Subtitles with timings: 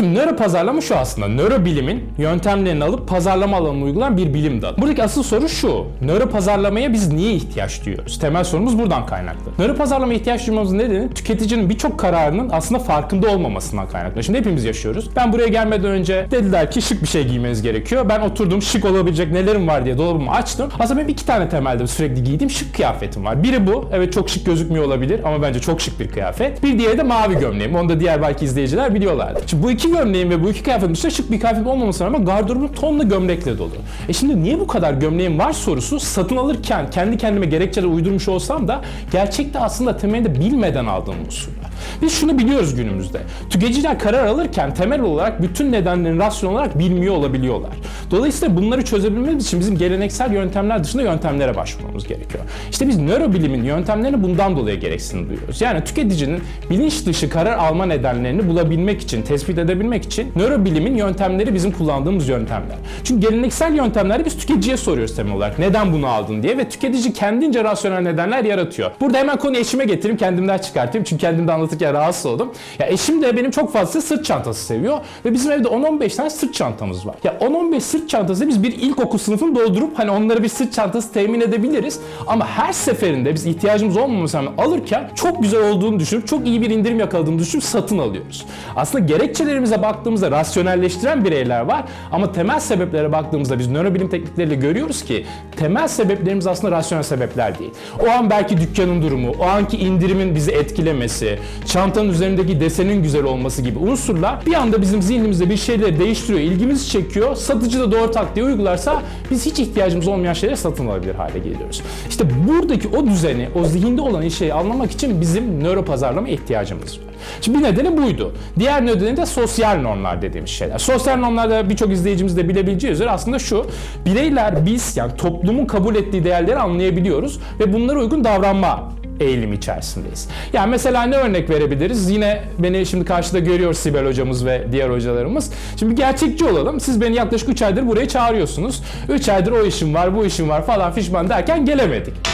[0.00, 1.28] Şimdi nöro pazarlama şu aslında.
[1.28, 4.76] Nörobilimin yöntemlerini alıp pazarlama alanına uygulanan bir bilim dalı.
[4.78, 5.86] Buradaki asıl soru şu.
[6.02, 8.18] Nöro pazarlamaya biz niye ihtiyaç duyuyoruz?
[8.18, 9.50] Temel sorumuz buradan kaynaklı.
[9.58, 14.22] Nöro pazarlamaya ihtiyaç duymamızın nedeni tüketicinin birçok kararının aslında farkında olmamasından kaynaklı.
[14.24, 15.10] Şimdi hepimiz yaşıyoruz.
[15.16, 18.08] Ben buraya gelmeden önce dediler ki şık bir şey giymeniz gerekiyor.
[18.08, 20.68] Ben oturdum şık olabilecek nelerim var diye dolabımı açtım.
[20.78, 23.42] Aslında benim iki tane temelde sürekli giydiğim şık kıyafetim var.
[23.42, 23.88] Biri bu.
[23.92, 26.62] Evet çok şık gözükmüyor olabilir ama bence çok şık bir kıyafet.
[26.62, 27.74] Bir diğeri de mavi gömleğim.
[27.74, 29.42] Onu da diğer belki izleyiciler biliyorlardır.
[29.46, 32.72] Şimdi bu iki gömleğim ve bu iki kıyafetin dışında şık bir kıyafet olmamasına rağmen gardırobum
[32.72, 33.70] tonla gömlekle dolu.
[34.08, 38.68] E şimdi niye bu kadar gömleğim var sorusu satın alırken kendi kendime gerekçeler uydurmuş olsam
[38.68, 38.80] da
[39.12, 41.70] gerçekte aslında temelinde bilmeden aldığım usuller.
[42.02, 43.20] Biz şunu biliyoruz günümüzde.
[43.50, 47.70] Tüketiciler karar alırken temel olarak bütün nedenlerini rasyonel olarak bilmiyor olabiliyorlar.
[48.10, 52.44] Dolayısıyla bunları çözebilmemiz için bizim geleneksel yöntemler dışında yöntemlere başvurmamız gerekiyor.
[52.70, 55.60] İşte biz nörobilimin yöntemlerini bundan dolayı gereksinim duyuyoruz.
[55.60, 61.72] Yani tüketicinin bilinç dışı karar alma nedenlerini bulabilmek için, tespit edebilmek için nörobilimin yöntemleri bizim
[61.72, 62.76] kullandığımız yöntemler.
[63.04, 65.58] Çünkü geleneksel yöntemleri biz tüketiciye soruyoruz temel olarak.
[65.58, 68.90] Neden bunu aldın diye ve tüketici kendince rasyonel nedenler yaratıyor.
[69.00, 71.04] Burada hemen konuyu eşime getireyim, kendimden çıkartayım.
[71.04, 72.52] Çünkü kendimde anlatırken rahatsız oldum.
[72.78, 76.54] Ya eşim de benim çok fazla sırt çantası seviyor ve bizim evde 10-15 tane sırt
[76.54, 77.14] çantamız var.
[77.24, 81.40] Ya 10-15 sırt çantası biz bir ilkokul sınıfını doldurup hani onlara bir sırt çantası temin
[81.40, 82.00] edebiliriz.
[82.26, 86.70] Ama her seferinde biz ihtiyacımız olmamasına rağmen alırken çok güzel olduğunu düşünüp çok iyi bir
[86.70, 88.46] indirim yakaladığını düşünüp satın alıyoruz.
[88.76, 95.26] Aslında gerekçelerimize baktığımızda rasyonelleştiren bireyler var ama temel sebeplere baktığımızda biz nörobilim teknikleriyle görüyoruz ki
[95.56, 97.70] temel sebeplerimiz aslında rasyonel sebepler değil.
[98.06, 103.62] O an belki dükkanın durumu, o anki indirimin bizi etkilemesi, çantanın üzerindeki desenin güzel olması
[103.62, 107.34] gibi unsurlar bir anda bizim zihnimizde bir şeyleri değiştiriyor, ilgimizi çekiyor.
[107.34, 111.82] Satıcı da doğru taktiği uygularsa biz hiç ihtiyacımız olmayan şeyleri satın alabilir hale geliyoruz.
[112.08, 117.14] İşte buradaki o düzeni, o zihinde olan şeyi anlamak için bizim nöro pazarlama ihtiyacımız var.
[117.40, 118.32] Şimdi bir nedeni buydu.
[118.58, 120.78] Diğer nedeni de sosyal normlar dediğimiz şeyler.
[120.78, 123.66] Sosyal normlarda birçok izleyicimiz de bilebileceği üzere aslında şu.
[124.06, 130.28] Bireyler biz yani toplumun kabul ettiği değerleri anlayabiliyoruz ve bunlara uygun davranma eğilim içerisindeyiz.
[130.52, 132.10] Yani mesela ne örnek verebiliriz?
[132.10, 135.52] Yine beni şimdi karşıda görüyor Sibel hocamız ve diğer hocalarımız.
[135.76, 136.80] Şimdi gerçekçi olalım.
[136.80, 138.82] Siz beni yaklaşık 3 aydır buraya çağırıyorsunuz.
[139.08, 142.29] 3 aydır o işim var, bu işim var falan fişman derken gelemedik.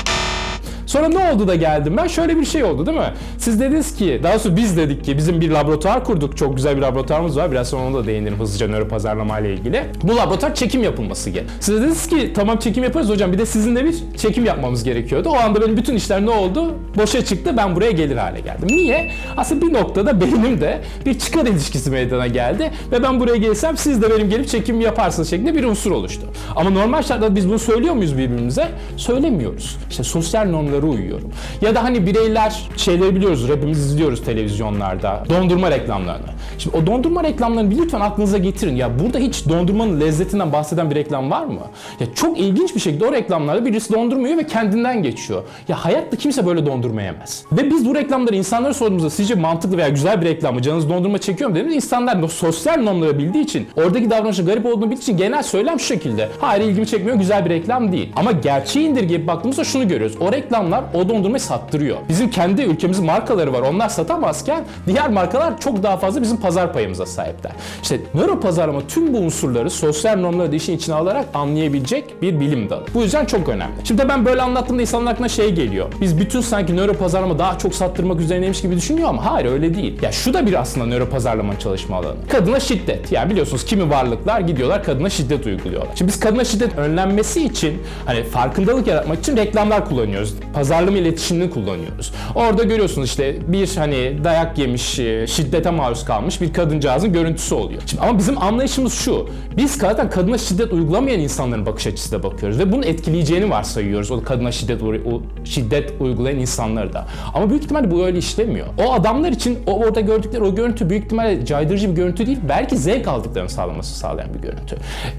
[0.97, 2.07] Sonra ne oldu da geldim ben?
[2.07, 3.13] Şöyle bir şey oldu değil mi?
[3.39, 6.37] Siz dediniz ki, daha sonra biz dedik ki bizim bir laboratuvar kurduk.
[6.37, 7.51] Çok güzel bir laboratuvarımız var.
[7.53, 9.83] Biraz sonra ona da değinelim hızlıca nöro pazarlama ile ilgili.
[10.03, 11.49] Bu laboratuvar çekim yapılması gerek.
[11.61, 15.29] Siz dediniz ki tamam çekim yaparız hocam bir de sizinle bir çekim yapmamız gerekiyordu.
[15.29, 16.75] O anda benim bütün işler ne oldu?
[16.97, 17.55] Boşa çıktı.
[17.57, 18.69] Ben buraya gelir hale geldim.
[18.69, 19.11] Niye?
[19.37, 24.03] Aslında bir noktada benim de bir çıkar ilişkisi meydana geldi ve ben buraya gelsem siz
[24.03, 26.27] de benim gelip çekim yaparsınız şeklinde bir unsur oluştu.
[26.57, 28.69] Ama normal şartlarda biz bunu söylüyor muyuz birbirimize?
[28.97, 29.77] Söylemiyoruz.
[29.91, 31.31] İşte sosyal normları uyuyorum.
[31.61, 35.25] Ya da hani bireyler şeyleri biliyoruz, hepimiz izliyoruz televizyonlarda.
[35.29, 36.27] Dondurma reklamlarını.
[36.59, 38.77] Şimdi o dondurma reklamlarını bir lütfen aklınıza getirin.
[38.77, 41.61] Ya burada hiç dondurmanın lezzetinden bahseden bir reklam var mı?
[42.01, 45.43] Ya çok ilginç bir şekilde o reklamlarda birisi dondurmuyor ve kendinden geçiyor.
[45.69, 47.45] Ya hayatta kimse böyle dondurma yemez.
[47.53, 50.63] Ve biz bu reklamları insanlara sorduğumuzda sizce mantıklı veya güzel bir reklam mı?
[50.63, 55.03] Canınız dondurma çekiyor mu dediğimizde insanlar sosyal normları bildiği için, oradaki davranışın garip olduğunu bildiği
[55.03, 56.29] için genel söylem şu şekilde.
[56.41, 58.13] Hayır ilgimi çekmiyor, güzel bir reklam değil.
[58.17, 60.17] Ama gerçeği indirgeyip baktığımızda şunu görüyoruz.
[60.21, 61.97] O reklamlar o dondurmayı sattırıyor.
[62.09, 63.61] Bizim kendi ülkemizin markaları var.
[63.61, 67.53] Onlar satamazken diğer markalar çok daha fazla bizim pazar payımıza sahipler.
[67.83, 72.71] İşte nöro pazarlama tüm bu unsurları sosyal normları da işin içine alarak anlayabilecek bir bilim
[72.71, 72.85] dalı.
[72.95, 73.75] Bu yüzden çok önemli.
[73.85, 75.93] Şimdi ben böyle anlattığımda insanın aklına şey geliyor.
[76.01, 80.03] Biz bütün sanki nöro pazarlama daha çok sattırmak üzerineymiş gibi düşünüyor ama hayır öyle değil.
[80.03, 82.17] Ya şu da bir aslında nöro pazarlama çalışma alanı.
[82.29, 83.13] Kadına şiddet.
[83.13, 85.89] Yani biliyorsunuz kimi varlıklar gidiyorlar kadına şiddet uyguluyorlar.
[85.95, 90.35] Şimdi biz kadına şiddet önlenmesi için hani farkındalık yaratmak için reklamlar kullanıyoruz.
[90.57, 92.13] Pazarlama iletişimini kullanıyoruz.
[92.35, 97.83] Orada görüyorsunuz işte bir hani dayak yemiş, e, şiddete maruz kalmış bir kadıncağızın görüntüsü oluyor.
[97.87, 99.29] Şimdi ama bizim anlayışımız şu.
[99.57, 104.53] Biz zaten kadına şiddet uygulamayan insanların bakış açısıyla bakıyoruz ve bunun etkileyeceğini varsayıyoruz o kadına
[104.53, 107.07] şiddet o şiddet uygulayan insanları da.
[107.35, 108.67] Ama büyük ihtimalle bu öyle işlemiyor.
[108.87, 112.77] O adamlar için o orada gördükleri o görüntü büyük ihtimalle caydırıcı bir görüntü değil, belki
[112.77, 114.77] zevk aldıklarını sağlaması sağlayan bir görüntü.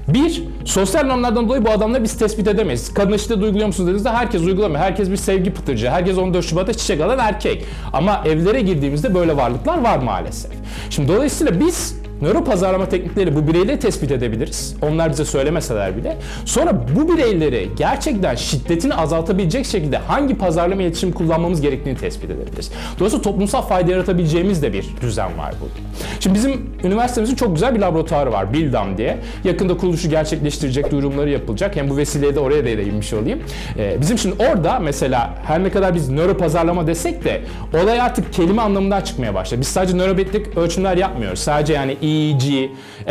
[0.08, 2.94] Bir, sosyal normlardan dolayı bu adamları biz tespit edemeyiz.
[2.94, 4.80] Kadına şiddet uyguluyor musunuz dediğinizde herkes uygulamıyor.
[4.80, 5.90] Herkes bir sevgi pıtırcı.
[5.90, 7.64] Herkes 14 Şubat'ta çiçek alan erkek.
[7.92, 10.50] Ama evlere girdiğimizde böyle varlıklar var maalesef.
[10.90, 14.76] Şimdi dolayısıyla biz Nöro pazarlama teknikleri bu bireyleri tespit edebiliriz.
[14.82, 16.16] Onlar bize söylemeseler bile.
[16.44, 22.70] Sonra bu bireyleri gerçekten şiddetini azaltabilecek şekilde hangi pazarlama iletişim kullanmamız gerektiğini tespit edebiliriz.
[22.98, 25.74] Dolayısıyla toplumsal fayda yaratabileceğimiz de bir düzen var burada.
[26.20, 29.18] Şimdi bizim üniversitemizin çok güzel bir laboratuvarı var Bildam diye.
[29.44, 31.76] Yakında kuruluşu gerçekleştirecek duyurumları yapılacak.
[31.76, 33.42] Hem bu vesileyle de oraya da değinmiş olayım.
[33.78, 37.40] Ee, bizim şimdi orada mesela her ne kadar biz nöro pazarlama desek de
[37.82, 39.60] olay artık kelime anlamından çıkmaya başladı.
[39.60, 41.38] Biz sadece nörometrik ölçümler yapmıyoruz.
[41.38, 42.70] Sadece yani EEG,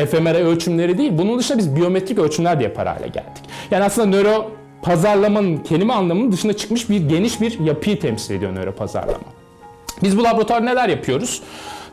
[0.09, 1.11] fMRI ölçümleri değil.
[1.17, 3.43] Bunun dışında biz biyometrik ölçümler de yapar hale geldik.
[3.71, 4.51] Yani aslında nöro
[4.81, 9.19] pazarlamanın kelime anlamının dışına çıkmış bir geniş bir yapıyı temsil ediyor nöro pazarlama.
[10.03, 11.41] Biz bu laboratuvarda neler yapıyoruz?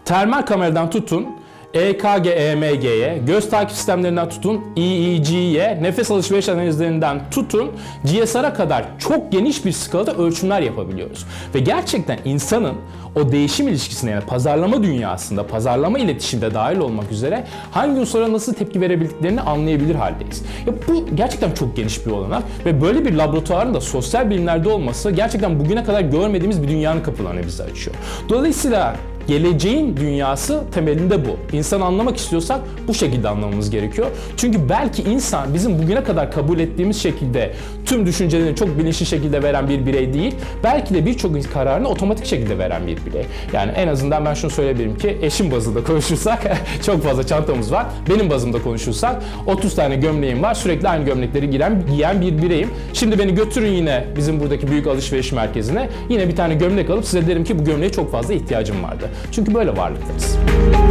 [0.04, 1.26] Termal kameradan tutun, E
[1.74, 7.70] EKG, EMG'ye, göz takip sistemlerinden tutun, EEG'ye, nefes alışveriş analizlerinden tutun,
[8.04, 11.26] GSR'a kadar çok geniş bir skalada ölçümler yapabiliyoruz.
[11.54, 12.74] Ve gerçekten insanın
[13.14, 18.80] o değişim ilişkisine yani pazarlama dünyasında, pazarlama iletişimde dahil olmak üzere hangi unsurlara nasıl tepki
[18.80, 20.42] verebildiklerini anlayabilir haldeyiz.
[20.66, 25.10] Ya bu gerçekten çok geniş bir olanak ve böyle bir laboratuvarın da sosyal bilimlerde olması
[25.10, 27.96] gerçekten bugüne kadar görmediğimiz bir dünyanın kapılarını bize açıyor.
[28.28, 31.56] Dolayısıyla geleceğin dünyası temelinde bu.
[31.56, 34.06] İnsanı anlamak istiyorsak bu şekilde anlamamız gerekiyor.
[34.36, 37.52] Çünkü belki insan bizim bugüne kadar kabul ettiğimiz şekilde
[37.86, 40.34] tüm düşüncelerini çok bilinçli şekilde veren bir birey değil.
[40.64, 43.26] Belki de birçok kararını otomatik şekilde veren bir birey.
[43.52, 46.56] Yani en azından ben şunu söyleyebilirim ki eşim bazında konuşursak
[46.86, 47.86] çok fazla çantamız var.
[48.10, 50.54] Benim bazımda konuşursak 30 tane gömleğim var.
[50.54, 52.70] Sürekli aynı gömlekleri giyen, giyen bir bireyim.
[52.92, 55.88] Şimdi beni götürün yine bizim buradaki büyük alışveriş merkezine.
[56.08, 59.10] Yine bir tane gömlek alıp size derim ki bu gömleğe çok fazla ihtiyacım vardı.
[59.32, 60.38] Çünkü böyle varlıklarız.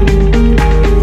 [0.10, 1.03] Müzik